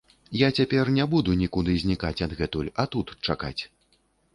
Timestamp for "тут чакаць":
2.97-3.59